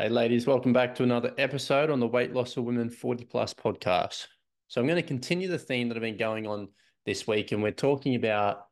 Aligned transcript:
Hey, 0.00 0.08
ladies, 0.08 0.46
welcome 0.46 0.72
back 0.72 0.94
to 0.94 1.02
another 1.02 1.34
episode 1.36 1.90
on 1.90 2.00
the 2.00 2.06
Weight 2.06 2.32
Loss 2.32 2.54
for 2.54 2.62
Women 2.62 2.88
40 2.88 3.26
Plus 3.26 3.52
podcast. 3.52 4.28
So, 4.66 4.80
I'm 4.80 4.86
going 4.86 4.96
to 4.96 5.06
continue 5.06 5.46
the 5.46 5.58
theme 5.58 5.88
that 5.88 5.94
I've 5.94 6.02
been 6.02 6.16
going 6.16 6.46
on 6.46 6.68
this 7.04 7.26
week, 7.26 7.52
and 7.52 7.62
we're 7.62 7.70
talking 7.70 8.14
about 8.14 8.68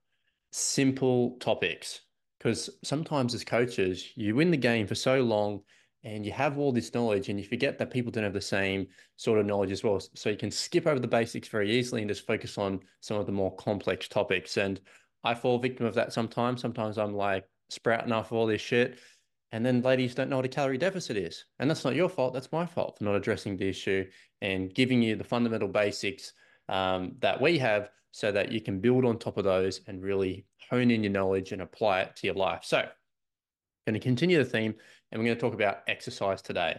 simple 0.53 1.37
topics 1.38 2.01
because 2.38 2.71
sometimes 2.83 3.35
as 3.35 3.45
coaches, 3.45 4.09
you 4.17 4.37
win 4.37 4.51
the 4.51 4.56
game 4.56 4.87
for 4.87 4.95
so 4.95 5.21
long 5.21 5.61
and 6.03 6.25
you 6.25 6.33
have 6.33 6.56
all 6.56 6.72
this 6.72 6.95
knowledge 6.95 7.29
and 7.29 7.38
you 7.38 7.45
forget 7.45 7.79
that 7.79 7.90
people 7.90 8.10
don't 8.10 8.24
have 8.24 8.33
the 8.33 8.40
same 8.40 8.87
sort 9.17 9.38
of 9.38 9.45
knowledge 9.45 9.71
as 9.71 9.85
well. 9.85 10.01
So, 10.15 10.31
you 10.31 10.37
can 10.38 10.51
skip 10.51 10.87
over 10.87 10.99
the 10.99 11.06
basics 11.06 11.49
very 11.49 11.71
easily 11.71 12.01
and 12.01 12.08
just 12.08 12.26
focus 12.26 12.56
on 12.56 12.81
some 13.01 13.19
of 13.19 13.26
the 13.26 13.33
more 13.33 13.54
complex 13.56 14.08
topics. 14.08 14.56
And 14.56 14.81
I 15.24 15.35
fall 15.35 15.58
victim 15.58 15.85
of 15.85 15.92
that 15.92 16.15
sometimes. 16.15 16.62
Sometimes 16.62 16.97
I'm 16.97 17.12
like 17.12 17.45
sprouting 17.69 18.12
off 18.12 18.33
all 18.33 18.47
this 18.47 18.62
shit 18.62 18.98
and 19.52 19.65
then 19.65 19.83
ladies 19.83 20.15
don't 20.15 20.28
know 20.28 20.37
what 20.37 20.45
a 20.45 20.48
calorie 20.48 20.78
deficit 20.78 21.16
is. 21.16 21.45
And 21.59 21.70
that's 21.70 21.84
not 21.84 21.95
your 21.95 22.09
fault. 22.09 22.34
That's 22.34 22.52
my 22.52 22.66
fault 22.66 22.98
for 22.98 23.04
not 23.04 23.14
addressing 23.14 23.56
the 23.56 23.68
issue 23.68 24.04
and 24.42 24.73
giving 24.74 25.02
you 25.02 25.16
the 25.16 25.24
fundamental 25.24 25.68
basics 25.68 26.32
um, 26.68 27.16
that 27.20 27.40
we 27.40 27.59
have 27.59 27.88
so 28.10 28.30
that 28.32 28.52
you 28.52 28.60
can 28.60 28.80
build 28.80 29.04
on 29.04 29.18
top 29.18 29.38
of 29.38 29.45
those 29.45 29.80
and 29.87 30.02
really 30.02 30.45
hone 30.70 30.90
in 30.90 31.02
your 31.02 31.12
knowledge 31.12 31.52
and 31.52 31.62
apply 31.62 32.02
it 32.02 32.16
to 32.16 32.26
your 32.26 32.37
life. 32.37 32.60
So, 32.64 32.87
going 33.87 33.95
to 33.95 34.00
continue 34.00 34.37
the 34.37 34.45
theme 34.45 34.74
and 35.10 35.18
we're 35.18 35.26
going 35.26 35.37
to 35.37 35.40
talk 35.40 35.54
about 35.54 35.78
exercise 35.88 36.42
today. 36.42 36.78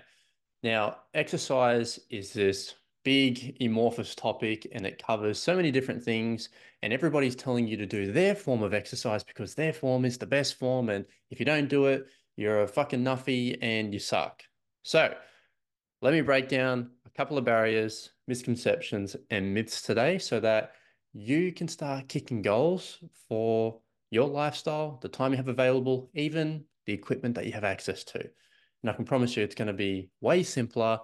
Now, 0.61 0.97
exercise 1.13 1.99
is 2.11 2.33
this 2.33 2.75
big 3.03 3.58
amorphous 3.61 4.13
topic 4.13 4.67
and 4.73 4.86
it 4.86 5.02
covers 5.03 5.41
so 5.41 5.55
many 5.55 5.72
different 5.72 6.03
things 6.03 6.49
and 6.83 6.94
everybody's 6.94 7.36
telling 7.36 7.66
you 7.66 7.77
to 7.77 7.86
do 7.86 8.11
their 8.11 8.36
form 8.36 8.61
of 8.61 8.73
exercise 8.73 9.23
because 9.23 9.55
their 9.55 9.73
form 9.73 10.05
is 10.05 10.17
the 10.17 10.25
best 10.25 10.55
form 10.59 10.89
and 10.89 11.05
if 11.31 11.39
you 11.39 11.45
don't 11.45 11.70
do 11.70 11.86
it 11.86 12.05
you're 12.39 12.61
a 12.61 12.67
fucking 12.67 13.03
nuffy 13.03 13.57
and 13.61 13.93
you 13.93 13.99
suck. 13.99 14.43
So 14.84 15.13
let 16.02 16.13
me 16.13 16.21
break 16.21 16.47
down 16.47 16.91
a 17.05 17.09
couple 17.09 17.38
of 17.38 17.43
barriers, 17.43 18.11
misconceptions, 18.30 19.17
and 19.30 19.53
myths 19.53 19.81
today 19.81 20.19
so 20.19 20.39
that 20.39 20.72
you 21.11 21.52
can 21.52 21.67
start 21.67 22.08
kicking 22.08 22.41
goals 22.41 22.99
for 23.27 23.81
your 24.09 24.30
lifestyle, 24.30 24.99
the 25.02 25.09
time 25.09 25.31
you 25.31 25.38
have 25.38 25.49
available, 25.49 26.09
even 26.14 26.64
the 26.86 26.94
equipment 26.94 27.36
that 27.36 27.45
you 27.45 27.52
have 27.52 27.66
access 27.66 28.05
to. 28.05 28.19
And 28.19 28.89
I 28.89 28.94
can 28.94 29.03
promise 29.03 29.36
you 29.36 29.44
it's 29.44 29.53
going 29.53 29.67
to 29.67 29.73
be 29.73 30.09
way 30.21 30.42
simpler 30.42 30.99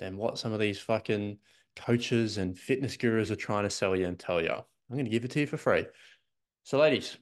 than 0.00 0.16
what 0.16 0.36
some 0.36 0.52
of 0.52 0.58
these 0.58 0.80
fucking 0.80 1.38
coaches 1.76 2.38
and 2.38 2.58
fitness 2.58 2.96
gurus 2.96 3.30
are 3.30 3.36
trying 3.36 3.62
to 3.62 3.70
sell 3.70 3.94
you 3.94 4.06
and 4.08 4.18
tell 4.18 4.42
you. 4.42 4.50
I'm 4.50 4.96
going 4.96 5.04
to 5.04 5.12
give 5.12 5.24
it 5.24 5.30
to 5.30 5.40
you 5.40 5.46
for 5.46 5.58
free. 5.58 5.86
So, 6.64 6.78
ladies, 6.78 7.18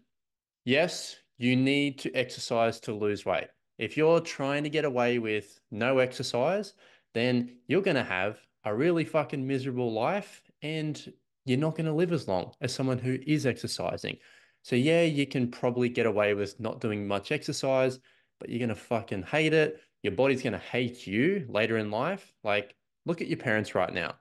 yes, 0.64 1.16
you 1.40 1.56
need 1.56 1.98
to 1.98 2.12
exercise 2.12 2.78
to 2.80 2.92
lose 2.92 3.24
weight. 3.24 3.48
If 3.78 3.96
you're 3.96 4.20
trying 4.20 4.62
to 4.64 4.68
get 4.68 4.84
away 4.84 5.18
with 5.18 5.58
no 5.70 5.96
exercise, 5.96 6.74
then 7.14 7.56
you're 7.66 7.80
going 7.80 7.96
to 7.96 8.04
have 8.04 8.38
a 8.64 8.74
really 8.74 9.06
fucking 9.06 9.46
miserable 9.46 9.90
life 9.90 10.42
and 10.60 11.10
you're 11.46 11.56
not 11.56 11.76
going 11.76 11.86
to 11.86 11.94
live 11.94 12.12
as 12.12 12.28
long 12.28 12.52
as 12.60 12.74
someone 12.74 12.98
who 12.98 13.18
is 13.26 13.46
exercising. 13.46 14.18
So, 14.60 14.76
yeah, 14.76 15.00
you 15.00 15.26
can 15.26 15.50
probably 15.50 15.88
get 15.88 16.04
away 16.04 16.34
with 16.34 16.60
not 16.60 16.82
doing 16.82 17.08
much 17.08 17.32
exercise, 17.32 17.98
but 18.38 18.50
you're 18.50 18.58
going 18.58 18.68
to 18.68 18.74
fucking 18.74 19.22
hate 19.22 19.54
it. 19.54 19.80
Your 20.02 20.12
body's 20.12 20.42
going 20.42 20.52
to 20.52 20.58
hate 20.58 21.06
you 21.06 21.46
later 21.48 21.78
in 21.78 21.90
life. 21.90 22.34
Like, 22.44 22.74
look 23.06 23.22
at 23.22 23.28
your 23.28 23.38
parents 23.38 23.74
right 23.74 23.94
now. 23.94 24.16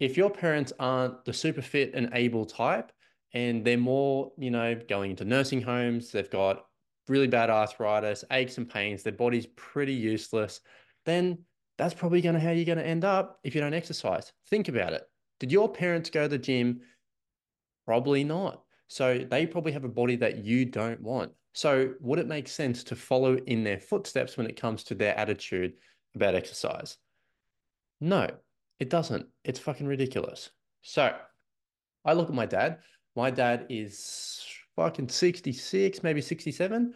If 0.00 0.18
your 0.18 0.28
parents 0.28 0.74
aren't 0.78 1.24
the 1.24 1.32
super 1.32 1.62
fit 1.62 1.94
and 1.94 2.10
able 2.12 2.44
type, 2.44 2.92
and 3.34 3.64
they're 3.64 3.78
more, 3.78 4.32
you 4.38 4.50
know, 4.50 4.74
going 4.88 5.12
into 5.12 5.24
nursing 5.24 5.62
homes. 5.62 6.10
They've 6.10 6.30
got 6.30 6.64
really 7.08 7.28
bad 7.28 7.50
arthritis, 7.50 8.24
aches 8.30 8.58
and 8.58 8.68
pains. 8.68 9.02
Their 9.02 9.12
body's 9.12 9.46
pretty 9.56 9.94
useless. 9.94 10.60
Then 11.04 11.38
that's 11.78 11.94
probably 11.94 12.20
going 12.20 12.34
to 12.34 12.40
how 12.40 12.50
you're 12.50 12.64
going 12.64 12.78
to 12.78 12.86
end 12.86 13.04
up 13.04 13.40
if 13.42 13.54
you 13.54 13.60
don't 13.60 13.74
exercise. 13.74 14.32
Think 14.50 14.68
about 14.68 14.92
it. 14.92 15.02
Did 15.40 15.50
your 15.50 15.68
parents 15.68 16.10
go 16.10 16.22
to 16.22 16.28
the 16.28 16.38
gym? 16.38 16.80
Probably 17.86 18.22
not. 18.22 18.62
So 18.88 19.26
they 19.28 19.46
probably 19.46 19.72
have 19.72 19.84
a 19.84 19.88
body 19.88 20.16
that 20.16 20.44
you 20.44 20.64
don't 20.64 21.00
want. 21.00 21.32
So 21.54 21.94
would 22.00 22.18
it 22.18 22.28
make 22.28 22.48
sense 22.48 22.84
to 22.84 22.96
follow 22.96 23.36
in 23.36 23.64
their 23.64 23.80
footsteps 23.80 24.36
when 24.36 24.46
it 24.46 24.60
comes 24.60 24.84
to 24.84 24.94
their 24.94 25.18
attitude 25.18 25.72
about 26.14 26.34
exercise? 26.34 26.96
No, 28.00 28.28
it 28.78 28.90
doesn't. 28.90 29.26
It's 29.44 29.58
fucking 29.58 29.86
ridiculous. 29.86 30.50
So 30.82 31.14
I 32.04 32.12
look 32.12 32.28
at 32.28 32.34
my 32.34 32.46
dad. 32.46 32.78
My 33.14 33.30
dad 33.30 33.66
is 33.68 34.44
fucking 34.76 35.08
66, 35.08 36.02
maybe 36.02 36.20
67. 36.20 36.94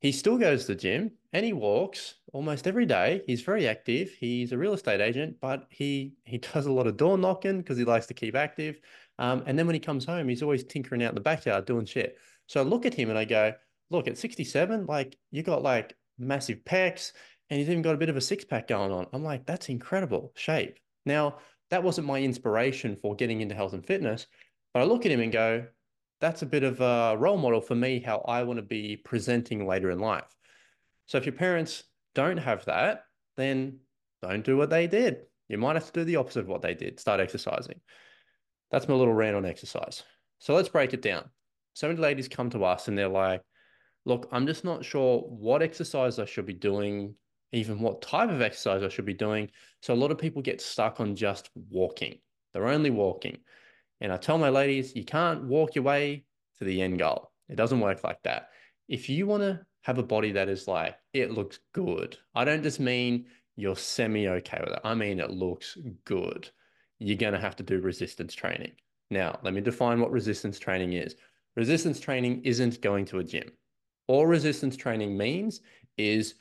He 0.00 0.12
still 0.12 0.36
goes 0.36 0.62
to 0.62 0.68
the 0.68 0.74
gym 0.74 1.12
and 1.32 1.44
he 1.44 1.52
walks 1.52 2.16
almost 2.32 2.66
every 2.66 2.84
day. 2.84 3.22
He's 3.26 3.40
very 3.40 3.66
active. 3.66 4.10
He's 4.10 4.52
a 4.52 4.58
real 4.58 4.74
estate 4.74 5.00
agent, 5.00 5.36
but 5.40 5.66
he 5.70 6.12
he 6.24 6.38
does 6.54 6.66
a 6.66 6.72
lot 6.72 6.86
of 6.86 6.96
door 6.96 7.16
knocking 7.16 7.58
because 7.58 7.78
he 7.78 7.84
likes 7.84 8.06
to 8.06 8.14
keep 8.14 8.36
active. 8.36 8.78
Um, 9.18 9.42
and 9.46 9.58
then 9.58 9.66
when 9.66 9.74
he 9.74 9.80
comes 9.80 10.04
home, 10.04 10.28
he's 10.28 10.42
always 10.42 10.64
tinkering 10.64 11.02
out 11.02 11.10
in 11.10 11.14
the 11.14 11.20
backyard 11.20 11.64
doing 11.64 11.86
shit. 11.86 12.18
So 12.46 12.60
I 12.60 12.64
look 12.64 12.84
at 12.84 12.94
him 12.94 13.08
and 13.08 13.18
I 13.18 13.24
go, 13.24 13.54
look, 13.90 14.06
at 14.06 14.18
67, 14.18 14.86
like 14.86 15.16
you 15.30 15.42
got 15.42 15.62
like 15.62 15.94
massive 16.18 16.58
pecs 16.64 17.12
and 17.48 17.58
he's 17.58 17.70
even 17.70 17.82
got 17.82 17.94
a 17.94 17.98
bit 17.98 18.08
of 18.08 18.16
a 18.16 18.20
six 18.20 18.44
pack 18.44 18.68
going 18.68 18.92
on. 18.92 19.06
I'm 19.12 19.24
like, 19.24 19.46
that's 19.46 19.68
incredible 19.68 20.32
shape. 20.34 20.78
Now, 21.04 21.38
that 21.70 21.82
wasn't 21.82 22.06
my 22.06 22.20
inspiration 22.20 22.96
for 22.96 23.14
getting 23.14 23.40
into 23.40 23.54
health 23.54 23.72
and 23.72 23.84
fitness, 23.84 24.26
but 24.76 24.82
I 24.82 24.84
look 24.84 25.06
at 25.06 25.10
him 25.10 25.20
and 25.20 25.32
go, 25.32 25.64
that's 26.20 26.42
a 26.42 26.46
bit 26.46 26.62
of 26.62 26.82
a 26.82 27.16
role 27.16 27.38
model 27.38 27.62
for 27.62 27.74
me 27.74 27.98
how 27.98 28.18
I 28.28 28.42
want 28.42 28.58
to 28.58 28.62
be 28.62 29.00
presenting 29.02 29.66
later 29.66 29.90
in 29.90 29.98
life. 29.98 30.36
So 31.06 31.16
if 31.16 31.24
your 31.24 31.32
parents 31.32 31.84
don't 32.14 32.36
have 32.36 32.66
that, 32.66 33.04
then 33.38 33.78
don't 34.20 34.44
do 34.44 34.58
what 34.58 34.68
they 34.68 34.86
did. 34.86 35.22
You 35.48 35.56
might 35.56 35.76
have 35.76 35.86
to 35.86 36.00
do 36.00 36.04
the 36.04 36.16
opposite 36.16 36.40
of 36.40 36.48
what 36.48 36.60
they 36.60 36.74
did, 36.74 37.00
start 37.00 37.20
exercising. 37.20 37.80
That's 38.70 38.86
my 38.86 38.92
little 38.92 39.14
rant 39.14 39.34
on 39.34 39.46
exercise. 39.46 40.02
So 40.40 40.54
let's 40.54 40.68
break 40.68 40.92
it 40.92 41.00
down. 41.00 41.24
So 41.72 41.88
many 41.88 41.98
ladies 41.98 42.28
come 42.28 42.50
to 42.50 42.62
us 42.64 42.88
and 42.88 42.98
they're 42.98 43.08
like, 43.08 43.40
look, 44.04 44.28
I'm 44.30 44.46
just 44.46 44.62
not 44.62 44.84
sure 44.84 45.20
what 45.20 45.62
exercise 45.62 46.18
I 46.18 46.26
should 46.26 46.44
be 46.44 46.52
doing, 46.52 47.14
even 47.50 47.80
what 47.80 48.02
type 48.02 48.28
of 48.28 48.42
exercise 48.42 48.82
I 48.82 48.90
should 48.90 49.06
be 49.06 49.14
doing. 49.14 49.48
So 49.80 49.94
a 49.94 49.96
lot 49.96 50.10
of 50.10 50.18
people 50.18 50.42
get 50.42 50.60
stuck 50.60 51.00
on 51.00 51.16
just 51.16 51.48
walking. 51.70 52.18
They're 52.52 52.68
only 52.68 52.90
walking. 52.90 53.38
And 54.00 54.12
I 54.12 54.16
tell 54.16 54.38
my 54.38 54.50
ladies, 54.50 54.94
you 54.94 55.04
can't 55.04 55.44
walk 55.44 55.74
your 55.74 55.84
way 55.84 56.24
to 56.58 56.64
the 56.64 56.82
end 56.82 56.98
goal. 56.98 57.30
It 57.48 57.56
doesn't 57.56 57.80
work 57.80 58.04
like 58.04 58.22
that. 58.24 58.50
If 58.88 59.08
you 59.08 59.26
want 59.26 59.42
to 59.42 59.60
have 59.82 59.98
a 59.98 60.02
body 60.02 60.32
that 60.32 60.48
is 60.48 60.68
like, 60.68 60.96
it 61.12 61.30
looks 61.30 61.60
good, 61.72 62.16
I 62.34 62.44
don't 62.44 62.62
just 62.62 62.80
mean 62.80 63.26
you're 63.56 63.76
semi 63.76 64.28
okay 64.28 64.58
with 64.60 64.74
it. 64.74 64.80
I 64.84 64.94
mean, 64.94 65.18
it 65.18 65.30
looks 65.30 65.78
good. 66.04 66.50
You're 66.98 67.16
going 67.16 67.32
to 67.32 67.40
have 67.40 67.56
to 67.56 67.62
do 67.62 67.80
resistance 67.80 68.34
training. 68.34 68.72
Now, 69.10 69.38
let 69.42 69.54
me 69.54 69.60
define 69.60 70.00
what 70.00 70.10
resistance 70.10 70.58
training 70.58 70.92
is. 70.94 71.16
Resistance 71.56 72.00
training 72.00 72.42
isn't 72.44 72.80
going 72.80 73.06
to 73.06 73.18
a 73.18 73.24
gym. 73.24 73.50
All 74.08 74.26
resistance 74.26 74.76
training 74.76 75.16
means 75.16 75.60
is 75.96 76.34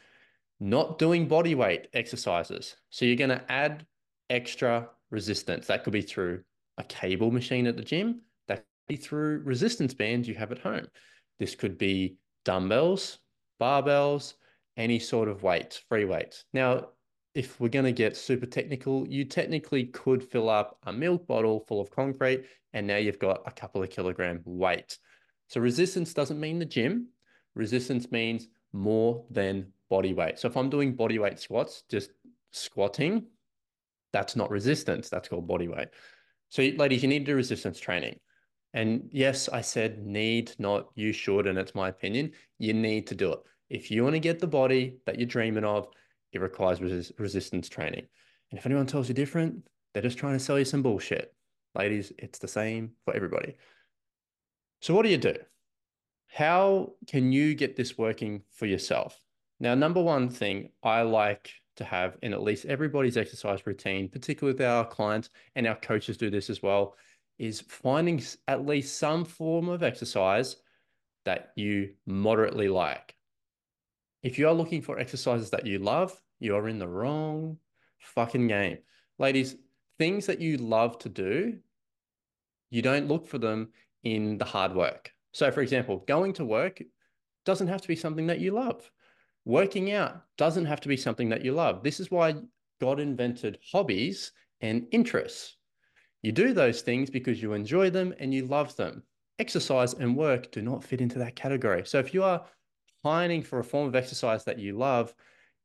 not 0.59 0.99
doing 0.99 1.27
body 1.27 1.55
weight 1.55 1.87
exercises. 1.93 2.75
So 2.89 3.05
you're 3.05 3.15
going 3.15 3.29
to 3.29 3.51
add 3.51 3.85
extra 4.29 4.89
resistance. 5.09 5.67
That 5.67 5.83
could 5.83 5.93
be 5.93 6.01
through 6.01 6.43
a 6.77 6.83
cable 6.83 7.31
machine 7.31 7.67
at 7.67 7.77
the 7.77 7.83
gym. 7.83 8.21
That 8.47 8.57
could 8.57 8.87
be 8.87 8.95
through 8.95 9.41
resistance 9.43 9.93
bands 9.93 10.27
you 10.27 10.35
have 10.35 10.51
at 10.51 10.59
home. 10.59 10.87
This 11.39 11.55
could 11.55 11.77
be 11.77 12.17
dumbbells, 12.43 13.19
barbells, 13.61 14.33
any 14.77 14.99
sort 14.99 15.27
of 15.27 15.43
weights, 15.43 15.77
free 15.89 16.05
weights. 16.05 16.45
Now, 16.53 16.89
if 17.33 17.59
we're 17.59 17.69
going 17.69 17.85
to 17.85 17.91
get 17.91 18.15
super 18.15 18.45
technical, 18.45 19.07
you 19.07 19.25
technically 19.25 19.85
could 19.85 20.23
fill 20.23 20.49
up 20.49 20.77
a 20.83 20.93
milk 20.93 21.27
bottle 21.27 21.59
full 21.67 21.81
of 21.81 21.91
concrete 21.91 22.45
and 22.73 22.87
now 22.87 22.97
you've 22.97 23.19
got 23.19 23.41
a 23.45 23.51
couple 23.51 23.83
of 23.83 23.89
kilogram 23.89 24.41
weight. 24.45 24.97
So 25.47 25.59
resistance 25.61 26.13
doesn't 26.13 26.39
mean 26.39 26.59
the 26.59 26.65
gym. 26.65 27.07
Resistance 27.53 28.11
means 28.11 28.47
more 28.73 29.25
than 29.29 29.67
body 29.89 30.13
weight. 30.13 30.39
So 30.39 30.47
if 30.47 30.57
I'm 30.57 30.69
doing 30.69 30.95
body 30.95 31.19
weight 31.19 31.39
squats, 31.39 31.83
just 31.89 32.11
squatting, 32.51 33.27
that's 34.11 34.35
not 34.35 34.49
resistance. 34.49 35.09
That's 35.09 35.27
called 35.27 35.47
body 35.47 35.67
weight. 35.67 35.89
So, 36.49 36.61
ladies, 36.61 37.03
you 37.03 37.09
need 37.09 37.25
to 37.25 37.31
do 37.31 37.35
resistance 37.35 37.79
training. 37.79 38.19
And 38.73 39.09
yes, 39.11 39.47
I 39.49 39.61
said 39.61 40.05
need, 40.05 40.51
not 40.59 40.89
you 40.95 41.13
should. 41.13 41.47
And 41.47 41.57
it's 41.57 41.75
my 41.75 41.89
opinion. 41.89 42.31
You 42.59 42.73
need 42.73 43.07
to 43.07 43.15
do 43.15 43.31
it. 43.31 43.39
If 43.69 43.89
you 43.89 44.03
want 44.03 44.15
to 44.15 44.19
get 44.19 44.39
the 44.39 44.47
body 44.47 44.97
that 45.05 45.17
you're 45.17 45.27
dreaming 45.27 45.63
of, 45.63 45.87
it 46.33 46.41
requires 46.41 46.81
res- 46.81 47.11
resistance 47.17 47.69
training. 47.69 48.05
And 48.51 48.59
if 48.59 48.65
anyone 48.65 48.85
tells 48.85 49.07
you 49.07 49.15
different, 49.15 49.65
they're 49.93 50.03
just 50.03 50.17
trying 50.17 50.33
to 50.33 50.43
sell 50.43 50.59
you 50.59 50.65
some 50.65 50.83
bullshit. 50.83 51.33
Ladies, 51.73 52.11
it's 52.17 52.39
the 52.39 52.47
same 52.47 52.91
for 53.05 53.15
everybody. 53.15 53.55
So, 54.81 54.93
what 54.93 55.03
do 55.03 55.09
you 55.09 55.17
do? 55.17 55.35
How 56.27 56.93
can 57.07 57.31
you 57.31 57.55
get 57.55 57.75
this 57.75 57.97
working 57.97 58.43
for 58.51 58.65
yourself? 58.65 59.17
Now, 59.59 59.73
number 59.73 60.01
one 60.01 60.29
thing 60.29 60.71
I 60.83 61.03
like 61.03 61.51
to 61.77 61.83
have 61.83 62.17
in 62.21 62.33
at 62.33 62.41
least 62.41 62.65
everybody's 62.65 63.17
exercise 63.17 63.65
routine, 63.65 64.09
particularly 64.09 64.53
with 64.53 64.65
our 64.65 64.85
clients 64.85 65.29
and 65.55 65.67
our 65.67 65.75
coaches 65.75 66.17
do 66.17 66.29
this 66.29 66.49
as 66.49 66.63
well, 66.63 66.95
is 67.37 67.61
finding 67.61 68.21
at 68.47 68.65
least 68.65 68.97
some 68.97 69.25
form 69.25 69.69
of 69.69 69.83
exercise 69.83 70.57
that 71.25 71.51
you 71.55 71.91
moderately 72.05 72.69
like. 72.69 73.15
If 74.23 74.39
you 74.39 74.47
are 74.47 74.53
looking 74.53 74.81
for 74.81 74.97
exercises 74.97 75.49
that 75.51 75.65
you 75.65 75.79
love, 75.79 76.19
you 76.39 76.55
are 76.55 76.67
in 76.67 76.79
the 76.79 76.87
wrong 76.87 77.57
fucking 77.99 78.47
game. 78.47 78.77
Ladies, 79.19 79.55
things 79.97 80.25
that 80.27 80.39
you 80.39 80.57
love 80.57 80.97
to 80.99 81.09
do, 81.09 81.57
you 82.69 82.81
don't 82.81 83.07
look 83.07 83.27
for 83.27 83.37
them 83.37 83.69
in 84.03 84.37
the 84.37 84.45
hard 84.45 84.73
work. 84.73 85.11
So, 85.33 85.51
for 85.51 85.61
example, 85.61 86.03
going 86.07 86.33
to 86.33 86.45
work 86.45 86.81
doesn't 87.45 87.67
have 87.67 87.81
to 87.81 87.87
be 87.87 87.95
something 87.95 88.27
that 88.27 88.39
you 88.39 88.51
love. 88.51 88.89
Working 89.45 89.91
out 89.91 90.23
doesn't 90.37 90.65
have 90.65 90.81
to 90.81 90.87
be 90.87 90.97
something 90.97 91.29
that 91.29 91.45
you 91.45 91.53
love. 91.53 91.83
This 91.83 91.99
is 91.99 92.09
why 92.09 92.35
God 92.81 92.99
invented 92.99 93.59
hobbies 93.71 94.31
and 94.61 94.87
interests. 94.91 95.55
You 96.23 96.31
do 96.31 96.53
those 96.53 96.81
things 96.81 97.11
because 97.11 97.41
you 97.41 97.53
enjoy 97.53 97.91
them 97.91 98.13
and 98.19 98.33
you 98.33 98.47
love 98.47 98.75
them. 98.75 99.03
Exercise 99.37 99.93
and 99.93 100.17
work 100.17 100.51
do 100.51 100.61
not 100.61 100.83
fit 100.83 101.01
into 101.01 101.19
that 101.19 101.35
category. 101.35 101.83
So 101.85 101.99
if 101.99 102.13
you 102.13 102.23
are 102.23 102.43
pining 103.03 103.43
for 103.43 103.59
a 103.59 103.63
form 103.63 103.87
of 103.87 103.95
exercise 103.95 104.43
that 104.45 104.57
you 104.57 104.75
love, 104.75 105.13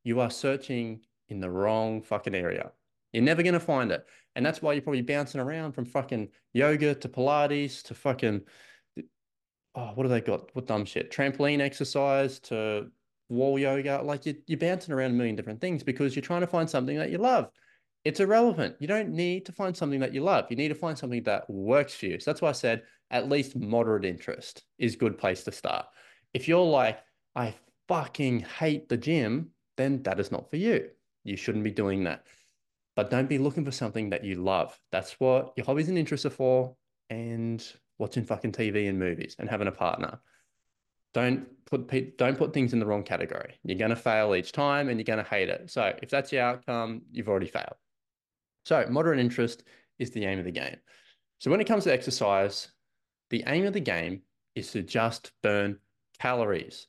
you 0.04 0.20
are 0.20 0.30
searching 0.30 1.00
in 1.30 1.40
the 1.40 1.50
wrong 1.50 2.02
fucking 2.02 2.34
area. 2.34 2.72
You're 3.12 3.22
never 3.22 3.42
going 3.42 3.54
to 3.54 3.60
find 3.60 3.90
it. 3.90 4.06
And 4.36 4.44
that's 4.44 4.60
why 4.60 4.74
you're 4.74 4.82
probably 4.82 5.02
bouncing 5.02 5.40
around 5.40 5.72
from 5.72 5.86
fucking 5.86 6.28
yoga 6.52 6.94
to 6.94 7.08
Pilates 7.08 7.82
to 7.84 7.94
fucking, 7.94 8.42
oh, 9.74 9.90
what 9.94 10.02
do 10.02 10.08
they 10.08 10.20
got? 10.20 10.54
What 10.54 10.66
dumb 10.66 10.84
shit? 10.84 11.10
Trampoline 11.10 11.60
exercise 11.60 12.38
to 12.40 12.90
wall 13.30 13.58
yoga. 13.58 14.02
Like 14.02 14.26
you're, 14.26 14.36
you're 14.46 14.58
bouncing 14.58 14.94
around 14.94 15.12
a 15.12 15.14
million 15.14 15.36
different 15.36 15.60
things 15.60 15.82
because 15.82 16.14
you're 16.14 16.22
trying 16.22 16.42
to 16.42 16.46
find 16.46 16.68
something 16.68 16.96
that 16.96 17.10
you 17.10 17.18
love. 17.18 17.48
It's 18.04 18.20
irrelevant. 18.20 18.76
You 18.80 18.86
don't 18.86 19.10
need 19.10 19.46
to 19.46 19.52
find 19.52 19.76
something 19.76 20.00
that 20.00 20.14
you 20.14 20.22
love. 20.22 20.46
You 20.50 20.56
need 20.56 20.68
to 20.68 20.74
find 20.74 20.96
something 20.96 21.22
that 21.24 21.48
works 21.48 21.94
for 21.94 22.06
you. 22.06 22.18
So 22.18 22.30
that's 22.30 22.40
why 22.40 22.48
I 22.48 22.52
said 22.52 22.82
at 23.10 23.28
least 23.28 23.56
moderate 23.56 24.04
interest 24.04 24.62
is 24.78 24.94
a 24.94 24.98
good 24.98 25.18
place 25.18 25.44
to 25.44 25.52
start. 25.52 25.86
If 26.32 26.48
you're 26.48 26.64
like, 26.64 27.00
I 27.36 27.54
fucking 27.88 28.40
hate 28.40 28.88
the 28.88 28.96
gym, 28.96 29.50
then 29.76 30.02
that 30.04 30.20
is 30.20 30.32
not 30.32 30.50
for 30.50 30.56
you. 30.56 30.88
You 31.24 31.36
shouldn't 31.36 31.64
be 31.64 31.70
doing 31.70 32.04
that. 32.04 32.24
But 32.96 33.10
don't 33.10 33.28
be 33.28 33.38
looking 33.38 33.64
for 33.64 33.70
something 33.70 34.10
that 34.10 34.24
you 34.24 34.36
love. 34.36 34.78
That's 34.92 35.12
what 35.20 35.52
your 35.56 35.66
hobbies 35.66 35.88
and 35.88 35.98
interests 35.98 36.26
are 36.26 36.30
for. 36.30 36.76
And 37.10 37.64
watching 38.00 38.24
fucking 38.24 38.50
TV 38.50 38.88
and 38.88 38.98
movies 38.98 39.36
and 39.38 39.48
having 39.48 39.68
a 39.68 39.72
partner. 39.72 40.18
Don't 41.12 41.46
put 41.70 42.16
don't 42.16 42.36
put 42.36 42.52
things 42.52 42.72
in 42.72 42.80
the 42.80 42.86
wrong 42.86 43.02
category. 43.02 43.58
You're 43.64 43.78
going 43.78 43.90
to 43.90 43.96
fail 43.96 44.34
each 44.34 44.52
time 44.52 44.88
and 44.88 44.98
you're 44.98 45.04
going 45.04 45.24
to 45.24 45.30
hate 45.30 45.48
it. 45.48 45.70
So 45.70 45.94
if 46.02 46.10
that's 46.10 46.32
your 46.32 46.42
outcome, 46.42 47.02
you've 47.12 47.28
already 47.28 47.46
failed. 47.46 47.76
So 48.64 48.84
moderate 48.90 49.20
interest 49.20 49.64
is 49.98 50.10
the 50.10 50.24
aim 50.24 50.38
of 50.38 50.44
the 50.44 50.50
game. 50.50 50.76
So 51.38 51.50
when 51.50 51.60
it 51.60 51.66
comes 51.66 51.84
to 51.84 51.92
exercise, 51.92 52.68
the 53.30 53.44
aim 53.46 53.66
of 53.66 53.72
the 53.72 53.80
game 53.80 54.22
is 54.54 54.72
to 54.72 54.82
just 54.82 55.32
burn 55.42 55.78
calories. 56.18 56.86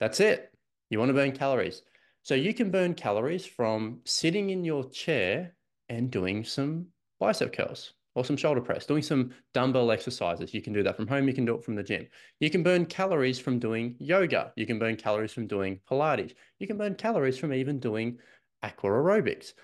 That's 0.00 0.20
it. 0.20 0.52
You 0.90 0.98
want 0.98 1.10
to 1.10 1.14
burn 1.14 1.32
calories. 1.32 1.82
So 2.22 2.34
you 2.34 2.52
can 2.52 2.70
burn 2.70 2.94
calories 2.94 3.46
from 3.46 4.00
sitting 4.04 4.50
in 4.50 4.64
your 4.64 4.88
chair 4.90 5.54
and 5.88 6.10
doing 6.10 6.44
some 6.44 6.86
bicep 7.18 7.52
curls 7.52 7.94
or 8.20 8.24
some 8.24 8.36
shoulder 8.36 8.60
press, 8.60 8.84
doing 8.84 9.02
some 9.02 9.30
dumbbell 9.54 9.90
exercises. 9.90 10.52
You 10.52 10.60
can 10.60 10.74
do 10.74 10.82
that 10.82 10.94
from 10.94 11.08
home. 11.08 11.26
You 11.26 11.32
can 11.32 11.46
do 11.46 11.54
it 11.54 11.64
from 11.64 11.74
the 11.74 11.82
gym. 11.82 12.06
You 12.38 12.50
can 12.50 12.62
burn 12.62 12.84
calories 12.84 13.38
from 13.38 13.58
doing 13.58 13.96
yoga. 13.98 14.52
You 14.56 14.66
can 14.66 14.78
burn 14.78 14.96
calories 14.96 15.32
from 15.32 15.46
doing 15.46 15.80
Pilates. 15.90 16.34
You 16.58 16.66
can 16.66 16.76
burn 16.76 16.96
calories 16.96 17.38
from 17.38 17.54
even 17.54 17.80
doing 17.80 18.18
aqua 18.62 18.90
aerobics. 18.90 19.54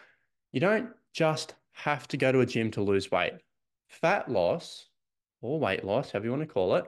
You 0.53 0.61
don't 0.61 0.89
just 1.13 1.55
have 1.73 2.09
to 2.09 2.17
go 2.17 2.33
to 2.33 2.41
a 2.41 2.47
gym 2.47 2.71
to 2.71 2.83
lose 2.83 3.11
weight. 3.11 3.35
Fat 3.89 4.31
loss 4.31 4.89
or 5.43 5.61
weight 5.61 5.85
loss, 5.85 6.13
however 6.13 6.25
you 6.25 6.31
want 6.31 6.43
to 6.43 6.47
call 6.47 6.77
it, 6.77 6.87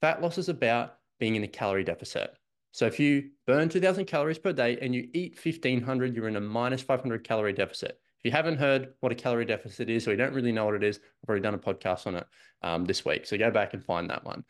fat 0.00 0.22
loss 0.22 0.38
is 0.38 0.48
about 0.48 0.98
being 1.18 1.34
in 1.34 1.42
a 1.42 1.48
calorie 1.48 1.82
deficit. 1.82 2.32
So 2.70 2.86
if 2.86 3.00
you 3.00 3.30
burn 3.44 3.68
2000 3.68 4.04
calories 4.04 4.38
per 4.38 4.52
day 4.52 4.78
and 4.80 4.94
you 4.94 5.08
eat 5.14 5.36
1500, 5.44 6.14
you're 6.14 6.28
in 6.28 6.36
a 6.36 6.40
minus 6.40 6.80
500 6.80 7.24
calorie 7.24 7.52
deficit. 7.52 7.98
If 8.18 8.24
you 8.24 8.30
haven't 8.32 8.58
heard 8.58 8.94
what 9.00 9.12
a 9.12 9.14
calorie 9.14 9.44
deficit 9.44 9.88
is, 9.88 10.08
or 10.08 10.10
you 10.10 10.16
don't 10.16 10.34
really 10.34 10.52
know 10.52 10.64
what 10.64 10.74
it 10.74 10.82
is, 10.82 10.98
I've 11.22 11.28
already 11.28 11.42
done 11.42 11.54
a 11.54 11.58
podcast 11.58 12.06
on 12.06 12.16
it 12.16 12.26
um, 12.62 12.84
this 12.84 13.04
week. 13.04 13.26
So 13.26 13.38
go 13.38 13.50
back 13.50 13.74
and 13.74 13.84
find 13.84 14.10
that 14.10 14.24
one. 14.24 14.44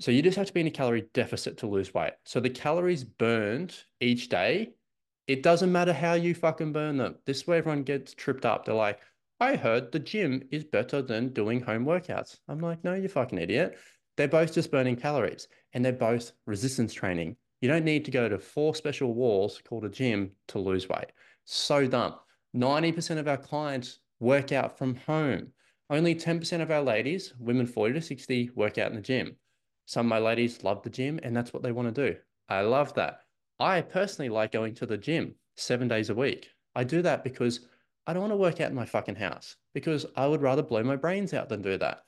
So 0.00 0.10
you 0.10 0.22
just 0.22 0.38
have 0.38 0.46
to 0.46 0.54
be 0.54 0.62
in 0.62 0.66
a 0.66 0.70
calorie 0.70 1.08
deficit 1.12 1.58
to 1.58 1.66
lose 1.66 1.92
weight. 1.92 2.14
So 2.24 2.40
the 2.40 2.48
calories 2.48 3.04
burned 3.04 3.76
each 4.00 4.30
day, 4.30 4.70
it 5.26 5.42
doesn't 5.42 5.70
matter 5.70 5.92
how 5.92 6.14
you 6.14 6.34
fucking 6.34 6.72
burn 6.72 6.96
them. 6.96 7.16
This 7.26 7.46
way 7.46 7.58
everyone 7.58 7.82
gets 7.82 8.14
tripped 8.14 8.46
up. 8.46 8.64
They're 8.64 8.74
like, 8.74 9.00
I 9.38 9.56
heard 9.56 9.92
the 9.92 9.98
gym 9.98 10.42
is 10.50 10.64
better 10.64 11.02
than 11.02 11.34
doing 11.34 11.60
home 11.60 11.84
workouts. 11.84 12.38
I'm 12.48 12.60
like, 12.60 12.82
no, 12.82 12.94
you 12.94 13.08
fucking 13.08 13.38
idiot. 13.38 13.78
They're 14.16 14.28
both 14.28 14.54
just 14.54 14.70
burning 14.70 14.96
calories 14.96 15.48
and 15.72 15.84
they're 15.84 15.92
both 15.92 16.32
resistance 16.46 16.92
training. 16.94 17.36
You 17.60 17.68
don't 17.68 17.84
need 17.84 18.06
to 18.06 18.10
go 18.10 18.28
to 18.28 18.38
four 18.38 18.74
special 18.74 19.14
walls 19.14 19.60
called 19.62 19.84
a 19.84 19.90
gym 19.90 20.32
to 20.48 20.58
lose 20.58 20.88
weight. 20.88 21.12
So 21.44 21.86
dumb. 21.86 22.14
90% 22.54 23.18
of 23.18 23.28
our 23.28 23.36
clients 23.36 24.00
work 24.18 24.52
out 24.52 24.76
from 24.76 24.96
home. 24.96 25.52
Only 25.88 26.14
10% 26.14 26.60
of 26.60 26.70
our 26.70 26.82
ladies, 26.82 27.32
women 27.38 27.66
40 27.66 27.94
to 27.94 28.00
60, 28.00 28.50
work 28.54 28.78
out 28.78 28.90
in 28.90 28.96
the 28.96 29.02
gym. 29.02 29.36
Some 29.86 30.06
of 30.06 30.10
my 30.10 30.18
ladies 30.18 30.62
love 30.62 30.82
the 30.82 30.90
gym 30.90 31.18
and 31.22 31.36
that's 31.36 31.52
what 31.52 31.62
they 31.62 31.72
want 31.72 31.94
to 31.94 32.12
do. 32.12 32.18
I 32.48 32.62
love 32.62 32.94
that. 32.94 33.20
I 33.58 33.80
personally 33.80 34.28
like 34.28 34.52
going 34.52 34.74
to 34.76 34.86
the 34.86 34.96
gym 34.96 35.34
seven 35.56 35.88
days 35.88 36.10
a 36.10 36.14
week. 36.14 36.48
I 36.74 36.84
do 36.84 37.02
that 37.02 37.24
because 37.24 37.60
I 38.06 38.12
don't 38.12 38.22
want 38.22 38.32
to 38.32 38.36
work 38.36 38.60
out 38.60 38.70
in 38.70 38.76
my 38.76 38.86
fucking 38.86 39.16
house 39.16 39.56
because 39.74 40.06
I 40.16 40.26
would 40.26 40.42
rather 40.42 40.62
blow 40.62 40.82
my 40.82 40.96
brains 40.96 41.34
out 41.34 41.48
than 41.48 41.62
do 41.62 41.76
that. 41.78 42.02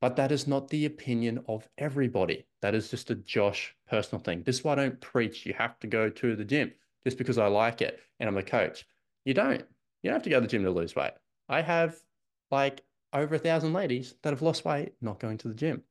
But 0.00 0.16
that 0.16 0.32
is 0.32 0.46
not 0.46 0.68
the 0.68 0.86
opinion 0.86 1.44
of 1.46 1.68
everybody. 1.78 2.46
That 2.62 2.74
is 2.74 2.90
just 2.90 3.10
a 3.10 3.16
Josh 3.16 3.74
personal 3.88 4.22
thing. 4.22 4.42
This 4.42 4.58
is 4.58 4.64
why 4.64 4.72
I 4.72 4.76
don't 4.76 5.00
preach 5.00 5.44
you 5.44 5.54
have 5.54 5.78
to 5.80 5.86
go 5.86 6.08
to 6.08 6.36
the 6.36 6.44
gym 6.44 6.72
just 7.04 7.18
because 7.18 7.38
I 7.38 7.48
like 7.48 7.82
it 7.82 8.00
and 8.18 8.28
I'm 8.28 8.36
a 8.36 8.42
coach. 8.42 8.86
You 9.24 9.34
don't. 9.34 9.64
You 10.02 10.10
don't 10.10 10.16
have 10.16 10.22
to 10.24 10.30
go 10.30 10.36
to 10.36 10.42
the 10.42 10.48
gym 10.48 10.64
to 10.64 10.70
lose 10.70 10.96
weight. 10.96 11.12
I 11.48 11.62
have 11.62 11.96
like 12.50 12.82
over 13.12 13.34
a 13.34 13.38
thousand 13.38 13.72
ladies 13.72 14.14
that 14.22 14.32
have 14.32 14.42
lost 14.42 14.64
weight 14.64 14.92
not 15.00 15.20
going 15.20 15.38
to 15.38 15.48
the 15.48 15.54
gym. 15.54 15.82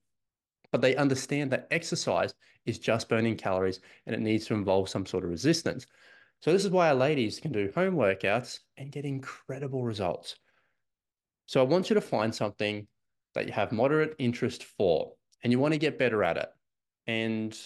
But 0.71 0.81
they 0.81 0.95
understand 0.95 1.51
that 1.51 1.67
exercise 1.71 2.33
is 2.65 2.79
just 2.79 3.09
burning 3.09 3.35
calories 3.35 3.79
and 4.05 4.15
it 4.15 4.21
needs 4.21 4.45
to 4.47 4.53
involve 4.53 4.89
some 4.89 5.05
sort 5.05 5.23
of 5.23 5.29
resistance. 5.29 5.85
So 6.41 6.53
this 6.53 6.63
is 6.63 6.71
why 6.71 6.89
our 6.89 6.95
ladies 6.95 7.39
can 7.39 7.51
do 7.51 7.71
home 7.73 7.95
workouts 7.95 8.59
and 8.77 8.91
get 8.91 9.05
incredible 9.05 9.83
results. 9.83 10.35
So 11.47 11.59
I 11.59 11.63
want 11.63 11.89
you 11.89 11.95
to 11.95 12.01
find 12.01 12.33
something 12.33 12.87
that 13.33 13.47
you 13.47 13.53
have 13.53 13.71
moderate 13.71 14.15
interest 14.19 14.63
for 14.63 15.13
and 15.43 15.51
you 15.51 15.59
want 15.59 15.73
to 15.73 15.79
get 15.79 15.99
better 15.99 16.23
at 16.23 16.37
it. 16.37 16.49
And 17.07 17.57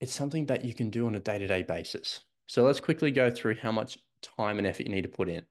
it's 0.00 0.12
something 0.12 0.46
that 0.46 0.64
you 0.64 0.74
can 0.74 0.90
do 0.90 1.06
on 1.06 1.14
a 1.14 1.20
day 1.20 1.38
to 1.38 1.46
day 1.46 1.62
basis. 1.62 2.20
So 2.46 2.62
let's 2.62 2.80
quickly 2.80 3.10
go 3.10 3.30
through 3.30 3.56
how 3.56 3.72
much 3.72 3.98
time 4.22 4.58
and 4.58 4.66
effort 4.66 4.86
you 4.86 4.92
need 4.92 5.02
to 5.02 5.08
put 5.08 5.28
in. 5.28 5.42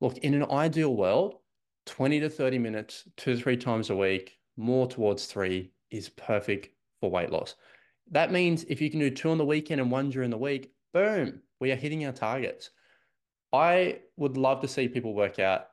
Look, 0.00 0.18
in 0.18 0.34
an 0.34 0.50
ideal 0.50 0.94
world, 0.94 1.36
20 1.86 2.20
to 2.20 2.28
30 2.28 2.58
minutes, 2.58 3.04
two 3.16 3.34
to 3.34 3.40
three 3.40 3.56
times 3.56 3.90
a 3.90 3.96
week, 3.96 4.38
more 4.56 4.86
towards 4.86 5.26
three 5.26 5.70
is 5.90 6.08
perfect 6.08 6.70
for 7.00 7.10
weight 7.10 7.30
loss. 7.30 7.54
That 8.10 8.32
means 8.32 8.64
if 8.64 8.80
you 8.80 8.90
can 8.90 9.00
do 9.00 9.10
two 9.10 9.30
on 9.30 9.38
the 9.38 9.44
weekend 9.44 9.80
and 9.80 9.90
one 9.90 10.10
during 10.10 10.30
the 10.30 10.38
week, 10.38 10.72
boom, 10.92 11.40
we 11.60 11.72
are 11.72 11.76
hitting 11.76 12.04
our 12.04 12.12
targets. 12.12 12.70
I 13.52 14.00
would 14.16 14.36
love 14.36 14.60
to 14.60 14.68
see 14.68 14.88
people 14.88 15.14
work 15.14 15.38
out 15.38 15.68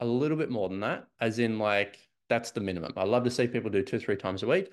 a 0.00 0.06
little 0.06 0.36
bit 0.36 0.50
more 0.50 0.68
than 0.68 0.80
that, 0.80 1.06
as 1.20 1.38
in 1.38 1.58
like 1.58 1.98
that's 2.28 2.50
the 2.50 2.60
minimum. 2.60 2.92
I 2.96 3.04
love 3.04 3.24
to 3.24 3.30
see 3.30 3.46
people 3.46 3.70
do 3.70 3.82
two, 3.82 3.98
three 3.98 4.16
times 4.16 4.42
a 4.42 4.46
week. 4.46 4.70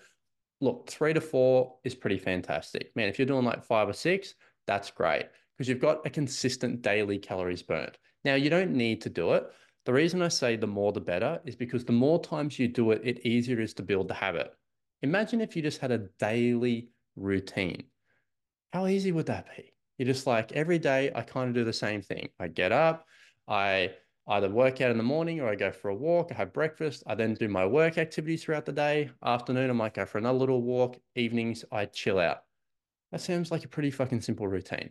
Look, 0.61 0.89
three 0.89 1.13
to 1.13 1.21
four 1.21 1.75
is 1.83 1.95
pretty 1.95 2.17
fantastic. 2.17 2.91
Man, 2.95 3.09
if 3.09 3.19
you're 3.19 3.25
doing 3.25 3.45
like 3.45 3.63
five 3.63 3.89
or 3.89 3.93
six, 3.93 4.35
that's 4.67 4.91
great 4.91 5.25
because 5.57 5.69
you've 5.69 5.79
got 5.79 6.05
a 6.05 6.09
consistent 6.09 6.81
daily 6.81 7.17
calories 7.17 7.63
burned. 7.63 7.97
Now, 8.23 8.35
you 8.35 8.49
don't 8.49 8.73
need 8.73 9.01
to 9.01 9.09
do 9.09 9.33
it. 9.33 9.45
The 9.85 9.93
reason 9.93 10.21
I 10.21 10.29
say 10.29 10.55
the 10.55 10.67
more 10.67 10.91
the 10.91 10.99
better 10.99 11.39
is 11.45 11.55
because 11.55 11.85
the 11.85 11.93
more 11.93 12.21
times 12.21 12.57
you 12.57 12.67
do 12.67 12.91
it, 12.91 13.01
it 13.03 13.25
easier 13.25 13.61
is 13.61 13.73
to 13.75 13.83
build 13.83 14.07
the 14.07 14.15
habit. 14.15 14.51
Imagine 15.03 15.41
if 15.41 15.55
you 15.55 15.61
just 15.61 15.79
had 15.79 15.91
a 15.91 16.07
daily 16.19 16.89
routine. 17.15 17.83
How 18.73 18.87
easy 18.87 19.11
would 19.11 19.27
that 19.27 19.45
be? 19.55 19.71
You're 19.97 20.07
just 20.07 20.27
like 20.27 20.51
every 20.53 20.79
day 20.79 21.11
I 21.13 21.21
kind 21.21 21.49
of 21.49 21.55
do 21.55 21.63
the 21.63 21.71
same 21.71 22.01
thing. 22.01 22.29
I 22.39 22.47
get 22.47 22.71
up, 22.71 23.05
I 23.47 23.91
either 24.27 24.49
work 24.49 24.81
out 24.81 24.91
in 24.91 24.97
the 24.97 25.03
morning 25.03 25.39
or 25.39 25.47
I 25.47 25.55
go 25.55 25.71
for 25.71 25.89
a 25.89 25.95
walk, 25.95 26.31
I 26.31 26.33
have 26.33 26.51
breakfast, 26.51 27.03
I 27.05 27.15
then 27.15 27.35
do 27.35 27.47
my 27.47 27.65
work 27.65 27.97
activities 27.97 28.43
throughout 28.43 28.65
the 28.65 28.71
day. 28.71 29.11
Afternoon, 29.23 29.69
I 29.69 29.73
might 29.73 29.93
go 29.93 30.05
for 30.05 30.17
another 30.17 30.39
little 30.39 30.63
walk. 30.63 30.97
Evenings, 31.15 31.63
I 31.71 31.85
chill 31.85 32.19
out. 32.19 32.39
That 33.11 33.21
sounds 33.21 33.51
like 33.51 33.63
a 33.63 33.69
pretty 33.69 33.91
fucking 33.91 34.21
simple 34.21 34.47
routine. 34.47 34.89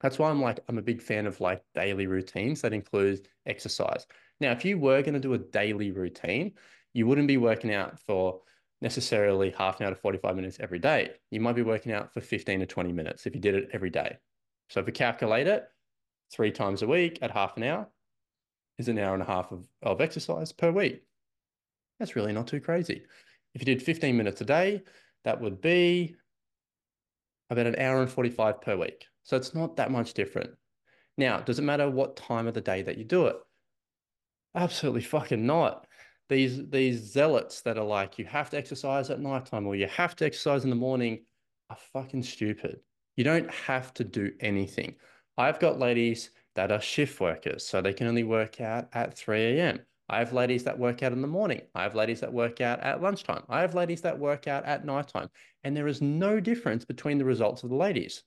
That's 0.00 0.18
why 0.18 0.30
I'm 0.30 0.40
like, 0.40 0.60
I'm 0.68 0.78
a 0.78 0.82
big 0.82 1.02
fan 1.02 1.26
of 1.26 1.40
like 1.40 1.62
daily 1.74 2.06
routines 2.06 2.60
that 2.62 2.72
include 2.72 3.28
exercise. 3.46 4.06
Now, 4.40 4.52
if 4.52 4.64
you 4.64 4.78
were 4.78 5.02
going 5.02 5.14
to 5.14 5.20
do 5.20 5.34
a 5.34 5.38
daily 5.38 5.90
routine, 5.90 6.52
you 6.94 7.06
wouldn't 7.06 7.28
be 7.28 7.36
working 7.36 7.74
out 7.74 7.98
for 8.00 8.40
necessarily 8.80 9.50
half 9.50 9.80
an 9.80 9.86
hour 9.86 9.94
to 9.94 10.00
45 10.00 10.36
minutes 10.36 10.58
every 10.60 10.78
day. 10.78 11.10
You 11.30 11.40
might 11.40 11.56
be 11.56 11.62
working 11.62 11.92
out 11.92 12.12
for 12.12 12.20
15 12.20 12.60
to 12.60 12.66
20 12.66 12.92
minutes 12.92 13.26
if 13.26 13.34
you 13.34 13.40
did 13.40 13.56
it 13.56 13.70
every 13.72 13.90
day. 13.90 14.16
So 14.70 14.80
if 14.80 14.86
we 14.86 14.92
calculate 14.92 15.46
it, 15.46 15.64
three 16.30 16.52
times 16.52 16.82
a 16.82 16.86
week 16.86 17.18
at 17.22 17.30
half 17.30 17.56
an 17.56 17.64
hour 17.64 17.88
is 18.78 18.88
an 18.88 18.98
hour 18.98 19.14
and 19.14 19.22
a 19.22 19.26
half 19.26 19.50
of, 19.50 19.66
of 19.82 20.00
exercise 20.00 20.52
per 20.52 20.70
week. 20.70 21.02
That's 21.98 22.14
really 22.14 22.32
not 22.32 22.46
too 22.46 22.60
crazy. 22.60 23.02
If 23.54 23.62
you 23.62 23.64
did 23.64 23.82
15 23.82 24.16
minutes 24.16 24.40
a 24.40 24.44
day, 24.44 24.82
that 25.24 25.40
would 25.40 25.60
be 25.60 26.14
about 27.50 27.66
an 27.66 27.78
hour 27.78 28.00
and 28.00 28.10
45 28.10 28.60
per 28.60 28.76
week. 28.76 29.06
So 29.24 29.36
it's 29.36 29.54
not 29.54 29.76
that 29.76 29.90
much 29.90 30.14
different. 30.14 30.50
Now, 31.16 31.40
does 31.40 31.58
it 31.58 31.62
matter 31.62 31.90
what 31.90 32.16
time 32.16 32.46
of 32.46 32.54
the 32.54 32.60
day 32.60 32.82
that 32.82 32.98
you 32.98 33.04
do 33.04 33.26
it? 33.26 33.36
Absolutely 34.54 35.02
fucking 35.02 35.44
not. 35.44 35.86
These 36.28 36.68
these 36.68 37.00
zealots 37.00 37.62
that 37.62 37.78
are 37.78 37.84
like 37.84 38.18
you 38.18 38.26
have 38.26 38.50
to 38.50 38.58
exercise 38.58 39.08
at 39.10 39.20
nighttime 39.20 39.66
or 39.66 39.74
you 39.74 39.86
have 39.88 40.14
to 40.16 40.26
exercise 40.26 40.64
in 40.64 40.70
the 40.70 40.76
morning 40.76 41.24
are 41.70 41.78
fucking 41.92 42.22
stupid. 42.22 42.80
You 43.16 43.24
don't 43.24 43.50
have 43.50 43.92
to 43.94 44.04
do 44.04 44.32
anything. 44.40 44.96
I've 45.36 45.58
got 45.58 45.78
ladies 45.78 46.30
that 46.54 46.72
are 46.72 46.80
shift 46.80 47.20
workers, 47.20 47.66
so 47.66 47.80
they 47.80 47.92
can 47.92 48.06
only 48.06 48.24
work 48.24 48.60
out 48.60 48.88
at 48.92 49.16
3 49.16 49.58
a.m. 49.58 49.80
I 50.10 50.18
have 50.18 50.32
ladies 50.32 50.64
that 50.64 50.78
work 50.78 51.02
out 51.02 51.12
in 51.12 51.20
the 51.20 51.28
morning. 51.28 51.60
I 51.74 51.82
have 51.82 51.94
ladies 51.94 52.20
that 52.20 52.32
work 52.32 52.60
out 52.60 52.80
at 52.80 53.02
lunchtime. 53.02 53.42
I 53.48 53.60
have 53.60 53.74
ladies 53.74 54.00
that 54.02 54.18
work 54.18 54.48
out 54.48 54.64
at 54.64 54.84
nighttime. 54.84 55.28
And 55.64 55.76
there 55.76 55.88
is 55.88 56.00
no 56.00 56.40
difference 56.40 56.84
between 56.84 57.18
the 57.18 57.26
results 57.26 57.62
of 57.62 57.68
the 57.68 57.76
ladies. 57.76 58.22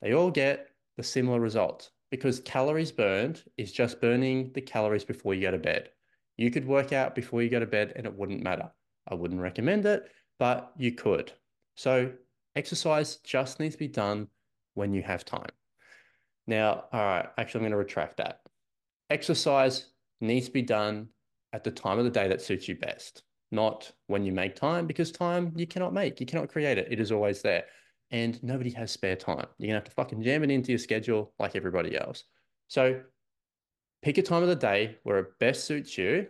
They 0.00 0.14
all 0.14 0.30
get 0.30 0.68
the 0.96 1.02
similar 1.02 1.38
results 1.38 1.90
because 2.10 2.40
calories 2.40 2.92
burned 2.92 3.42
is 3.58 3.72
just 3.72 4.00
burning 4.00 4.52
the 4.54 4.62
calories 4.62 5.04
before 5.04 5.34
you 5.34 5.42
go 5.42 5.50
to 5.50 5.58
bed. 5.58 5.90
You 6.38 6.50
could 6.50 6.66
work 6.66 6.92
out 6.92 7.14
before 7.14 7.42
you 7.42 7.50
go 7.50 7.60
to 7.60 7.66
bed 7.66 7.92
and 7.96 8.06
it 8.06 8.16
wouldn't 8.16 8.42
matter. 8.42 8.70
I 9.06 9.14
wouldn't 9.14 9.40
recommend 9.40 9.84
it, 9.84 10.10
but 10.38 10.72
you 10.78 10.92
could. 10.92 11.32
So 11.74 12.12
exercise 12.56 13.16
just 13.16 13.60
needs 13.60 13.74
to 13.74 13.78
be 13.78 13.88
done 13.88 14.28
when 14.74 14.94
you 14.94 15.02
have 15.02 15.24
time. 15.24 15.50
Now, 16.46 16.84
all 16.92 17.00
right, 17.04 17.28
actually, 17.36 17.58
I'm 17.58 17.64
going 17.64 17.72
to 17.72 17.76
retract 17.76 18.16
that. 18.16 18.40
Exercise 19.10 19.86
needs 20.20 20.46
to 20.46 20.52
be 20.52 20.62
done 20.62 21.08
at 21.52 21.64
the 21.64 21.70
time 21.70 21.98
of 21.98 22.04
the 22.04 22.10
day 22.10 22.28
that 22.28 22.42
suits 22.42 22.68
you 22.68 22.76
best, 22.76 23.22
not 23.50 23.90
when 24.06 24.24
you 24.24 24.32
make 24.32 24.54
time, 24.54 24.86
because 24.86 25.10
time 25.10 25.52
you 25.56 25.66
cannot 25.66 25.94
make, 25.94 26.20
you 26.20 26.26
cannot 26.26 26.48
create 26.48 26.78
it. 26.78 26.88
It 26.90 27.00
is 27.00 27.12
always 27.12 27.42
there. 27.42 27.64
And 28.10 28.42
nobody 28.42 28.70
has 28.70 28.90
spare 28.90 29.16
time. 29.16 29.46
You're 29.58 29.68
going 29.68 29.70
to 29.70 29.74
have 29.74 29.84
to 29.84 29.90
fucking 29.90 30.22
jam 30.22 30.42
it 30.42 30.50
into 30.50 30.72
your 30.72 30.78
schedule 30.78 31.32
like 31.38 31.56
everybody 31.56 31.96
else. 31.96 32.24
So 32.68 33.00
pick 34.02 34.18
a 34.18 34.22
time 34.22 34.42
of 34.42 34.48
the 34.48 34.56
day 34.56 34.96
where 35.02 35.18
it 35.18 35.38
best 35.38 35.64
suits 35.64 35.98
you. 35.98 36.28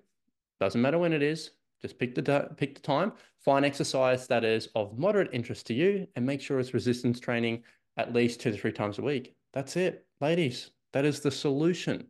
Doesn't 0.61 0.83
matter 0.83 0.99
when 0.99 1.13
it 1.13 1.23
is. 1.23 1.51
Just 1.81 1.99
pick 1.99 2.17
the 2.17 2.51
pick 2.57 2.75
the 2.75 2.81
time. 2.81 3.13
Find 3.45 3.65
exercise 3.65 4.27
that 4.27 4.45
is 4.45 4.69
of 4.75 4.99
moderate 4.99 5.31
interest 5.33 5.69
to 5.69 5.75
you, 5.75 6.09
and 6.17 6.27
make 6.27 6.41
sure 6.41 6.59
it's 6.59 6.75
resistance 6.75 7.21
training 7.21 7.63
at 7.97 8.13
least 8.13 8.41
two 8.41 8.51
to 8.51 8.59
three 8.59 8.73
times 8.73 8.99
a 8.99 9.03
week. 9.03 9.37
That's 9.53 9.77
it, 9.77 10.05
ladies. 10.21 10.71
That 10.93 11.05
is 11.05 11.21
the 11.21 11.31
solution. 11.31 12.09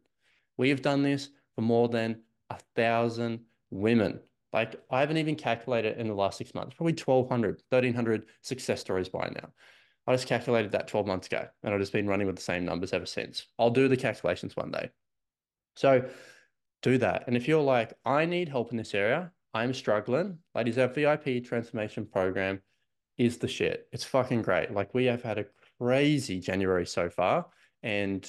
We 0.56 0.70
have 0.70 0.80
done 0.80 1.02
this 1.02 1.28
for 1.54 1.60
more 1.60 1.88
than 1.88 2.22
a 2.50 2.58
thousand 2.76 3.40
women. 3.70 4.20
Like 4.52 4.76
I 4.90 5.00
haven't 5.00 5.18
even 5.18 5.36
calculated 5.36 5.98
in 5.98 6.08
the 6.08 6.14
last 6.14 6.38
six 6.38 6.54
months, 6.54 6.74
probably 6.74 6.94
1,200, 6.94 7.62
1,300 7.68 8.26
success 8.42 8.80
stories 8.80 9.08
by 9.08 9.30
now. 9.34 9.50
I 10.06 10.14
just 10.14 10.26
calculated 10.26 10.72
that 10.72 10.88
12 10.88 11.06
months 11.06 11.26
ago 11.26 11.46
and 11.62 11.74
I've 11.74 11.80
just 11.80 11.92
been 11.92 12.06
running 12.06 12.26
with 12.26 12.36
the 12.36 12.42
same 12.42 12.64
numbers 12.64 12.94
ever 12.94 13.04
since. 13.04 13.46
I'll 13.58 13.70
do 13.70 13.88
the 13.88 13.96
calculations 13.96 14.56
one 14.56 14.70
day. 14.70 14.90
So 15.76 16.08
do 16.82 16.96
that. 16.98 17.24
And 17.26 17.36
if 17.36 17.46
you're 17.46 17.62
like, 17.62 17.92
I 18.06 18.24
need 18.24 18.48
help 18.48 18.70
in 18.70 18.78
this 18.78 18.94
area, 18.94 19.30
I'm 19.52 19.74
struggling, 19.74 20.38
ladies, 20.54 20.78
our 20.78 20.88
VIP 20.88 21.44
transformation 21.44 22.06
program 22.06 22.62
is 23.18 23.38
the 23.38 23.48
shit. 23.48 23.88
It's 23.92 24.04
fucking 24.04 24.42
great. 24.42 24.72
Like 24.72 24.94
we 24.94 25.06
have 25.06 25.22
had 25.22 25.38
a 25.38 25.46
crazy 25.78 26.40
January 26.40 26.86
so 26.86 27.10
far. 27.10 27.46
And 27.82 28.28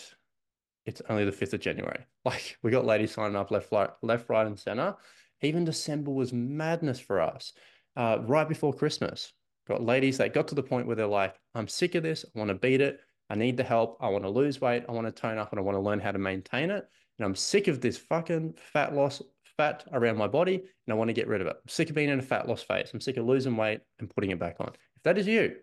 it's 0.89 1.01
only 1.08 1.24
the 1.24 1.31
5th 1.31 1.53
of 1.53 1.62
January. 1.62 2.05
Like 2.25 2.58
we 2.62 2.69
got 2.69 2.86
ladies 2.86 3.13
signing 3.13 3.38
up 3.38 3.50
left, 3.50 3.72
right, 3.72 3.89
left, 4.01 4.29
right, 4.29 4.46
and 4.46 4.60
center. 4.60 4.93
Even 5.41 5.63
December 5.63 6.12
was 6.12 6.34
madness 6.34 7.00
for 7.00 7.22
us. 7.22 7.53
Uh, 7.96 8.17
right 8.24 8.48
before 8.48 8.74
Christmas, 8.74 9.31
got 9.67 9.81
ladies 9.81 10.17
that 10.17 10.34
got 10.34 10.50
to 10.50 10.55
the 10.55 10.62
point 10.62 10.86
where 10.86 10.98
they're 10.98 11.08
like, 11.08 11.34
I'm 11.55 11.67
sick 11.69 11.96
of 11.96 12.03
this. 12.03 12.25
I 12.25 12.38
want 12.38 12.50
to 12.50 12.55
beat 12.55 12.81
it. 12.81 13.00
I 13.29 13.36
need 13.36 13.55
the 13.55 13.63
help. 13.63 13.98
I 14.01 14.10
want 14.10 14.25
to 14.25 14.29
lose 14.29 14.60
weight. 14.60 14.84
I 14.89 14.91
want 14.91 15.08
to 15.08 15.13
tone 15.13 15.38
up 15.38 15.51
and 15.51 15.60
I 15.60 15.63
want 15.63 15.77
to 15.77 15.81
learn 15.81 16.01
how 16.01 16.12
to 16.12 16.19
maintain 16.19 16.69
it. 16.69 16.86
And 17.17 17.25
I'm 17.25 17.36
sick 17.36 17.69
of 17.69 17.79
this 17.79 17.98
fucking 17.98 18.55
fat 18.74 18.93
loss, 18.93 19.22
fat 19.58 19.86
around 19.93 20.17
my 20.17 20.27
body, 20.27 20.55
and 20.55 20.91
I 20.91 20.96
want 20.96 21.08
to 21.08 21.13
get 21.13 21.29
rid 21.29 21.39
of 21.39 21.48
it. 21.48 21.55
I'm 21.55 21.69
sick 21.69 21.89
of 21.89 21.96
being 21.96 22.10
in 22.10 22.19
a 22.19 22.24
fat 22.24 22.50
loss 22.50 22.63
phase. 22.63 22.91
I'm 22.93 23.01
sick 23.01 23.15
of 23.15 23.25
losing 23.25 23.55
weight 23.55 23.79
and 24.00 24.10
putting 24.10 24.31
it 24.31 24.39
back 24.39 24.58
on. 24.60 24.74
If 24.98 25.03
that 25.03 25.17
is 25.17 25.25
you, 25.25 25.55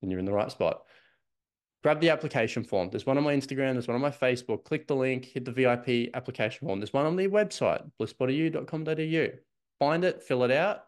then 0.00 0.10
you're 0.10 0.20
in 0.20 0.26
the 0.26 0.32
right 0.32 0.50
spot 0.50 0.82
grab 1.84 2.00
the 2.00 2.08
application 2.08 2.64
form. 2.64 2.88
There's 2.88 3.04
one 3.04 3.18
on 3.18 3.24
my 3.24 3.36
Instagram, 3.36 3.74
there's 3.74 3.86
one 3.86 3.94
on 3.94 4.00
my 4.00 4.10
Facebook. 4.10 4.64
Click 4.64 4.86
the 4.88 4.96
link, 4.96 5.26
hit 5.26 5.44
the 5.44 5.52
VIP 5.52 6.10
application 6.14 6.66
form. 6.66 6.80
There's 6.80 6.94
one 6.94 7.04
on 7.04 7.14
the 7.14 7.28
website, 7.28 7.84
blissbodyou.com.au. 8.00 9.38
Find 9.78 10.04
it, 10.04 10.22
fill 10.22 10.44
it 10.44 10.50
out, 10.50 10.84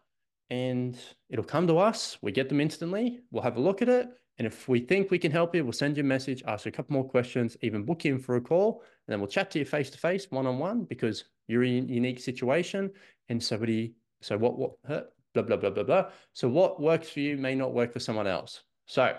and 0.49 0.97
it'll 1.29 1.45
come 1.45 1.67
to 1.67 1.77
us. 1.77 2.17
We 2.23 2.31
get 2.31 2.49
them 2.49 2.59
instantly. 2.59 3.19
We'll 3.29 3.43
have 3.43 3.57
a 3.57 3.61
look 3.61 3.83
at 3.83 3.89
it. 3.89 4.09
And 4.39 4.47
if 4.47 4.67
we 4.67 4.79
think 4.79 5.11
we 5.11 5.19
can 5.19 5.31
help 5.31 5.53
you, 5.53 5.63
we'll 5.63 5.71
send 5.71 5.97
you 5.97 6.01
a 6.01 6.05
message, 6.05 6.41
ask 6.47 6.65
you 6.65 6.69
a 6.69 6.71
couple 6.71 6.93
more 6.93 7.07
questions, 7.07 7.55
even 7.61 7.83
book 7.83 8.05
in 8.05 8.17
for 8.17 8.37
a 8.37 8.41
call, 8.41 8.81
and 8.81 9.13
then 9.13 9.19
we'll 9.19 9.29
chat 9.29 9.51
to 9.51 9.59
you 9.59 9.65
face 9.65 9.91
to 9.91 9.99
face, 9.99 10.25
one 10.31 10.47
on 10.47 10.57
one, 10.57 10.83
because 10.83 11.25
you're 11.47 11.63
in 11.63 11.89
a 11.89 11.93
unique 11.93 12.19
situation. 12.19 12.91
And 13.29 13.41
somebody, 13.43 13.93
so 14.21 14.35
what, 14.35 14.57
what, 14.57 14.71
blah, 14.87 15.43
blah, 15.43 15.57
blah, 15.57 15.69
blah, 15.69 15.83
blah. 15.83 16.05
So 16.33 16.49
what 16.49 16.81
works 16.81 17.09
for 17.09 17.19
you 17.19 17.37
may 17.37 17.53
not 17.53 17.73
work 17.73 17.93
for 17.93 17.99
someone 17.99 18.25
else. 18.25 18.63
So 18.87 19.15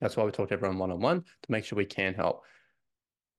that's 0.00 0.16
why 0.16 0.24
we 0.24 0.30
talk 0.30 0.48
to 0.48 0.54
everyone 0.54 0.78
one 0.78 0.90
on 0.90 1.00
one 1.00 1.20
to 1.22 1.52
make 1.52 1.64
sure 1.64 1.76
we 1.76 1.84
can 1.84 2.14
help. 2.14 2.42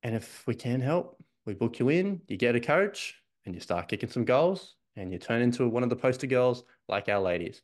And 0.04 0.16
if 0.16 0.44
we 0.48 0.56
can 0.56 0.82
help, 0.82 1.22
we 1.46 1.54
book 1.54 1.80
you 1.80 1.90
in, 1.90 2.22
you 2.28 2.38
get 2.38 2.56
a 2.56 2.60
coach, 2.60 3.16
and 3.46 3.56
you 3.56 3.62
start 3.62 3.88
kicking 3.88 4.10
some 4.10 4.26
goals, 4.26 4.76
and 4.96 5.12
you 5.12 5.18
turn 5.18 5.42
into 5.42 5.68
one 5.68 5.84
of 5.84 5.90
the 5.90 5.96
poster 5.96 6.28
girls 6.28 6.64
like 6.88 7.10
our 7.10 7.20
ladies. 7.20 7.62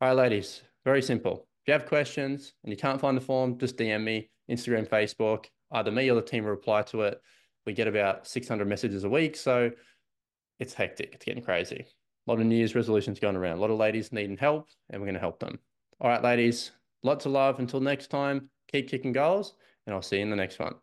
All 0.00 0.08
right, 0.08 0.16
ladies, 0.16 0.62
very 0.84 1.02
simple. 1.02 1.46
If 1.62 1.68
you 1.68 1.72
have 1.72 1.86
questions 1.86 2.54
and 2.64 2.72
you 2.72 2.76
can't 2.76 3.00
find 3.00 3.16
the 3.16 3.20
form, 3.20 3.58
just 3.58 3.76
DM 3.76 4.02
me, 4.02 4.30
Instagram, 4.50 4.88
Facebook. 4.88 5.46
Either 5.70 5.90
me 5.90 6.10
or 6.10 6.14
the 6.14 6.22
team 6.22 6.44
will 6.44 6.50
reply 6.50 6.82
to 6.82 7.02
it. 7.02 7.20
We 7.66 7.72
get 7.72 7.86
about 7.86 8.26
600 8.26 8.66
messages 8.66 9.04
a 9.04 9.08
week. 9.08 9.36
So 9.36 9.70
it's 10.58 10.74
hectic. 10.74 11.14
It's 11.14 11.24
getting 11.24 11.42
crazy. 11.42 11.86
A 12.26 12.30
lot 12.30 12.40
of 12.40 12.46
New 12.46 12.56
Year's 12.56 12.74
resolutions 12.74 13.20
going 13.20 13.36
around. 13.36 13.58
A 13.58 13.60
lot 13.60 13.70
of 13.70 13.78
ladies 13.78 14.12
needing 14.12 14.36
help, 14.36 14.68
and 14.90 15.00
we're 15.00 15.06
going 15.06 15.14
to 15.14 15.20
help 15.20 15.38
them. 15.38 15.58
All 16.00 16.10
right, 16.10 16.22
ladies, 16.22 16.72
Lots 17.02 17.26
of 17.26 17.32
love. 17.32 17.58
Until 17.58 17.80
next 17.80 18.08
time, 18.08 18.48
keep 18.70 18.88
kicking 18.88 19.12
goals, 19.12 19.54
and 19.86 19.94
I'll 19.94 20.02
see 20.02 20.16
you 20.16 20.22
in 20.22 20.30
the 20.30 20.36
next 20.36 20.58
one. 20.58 20.74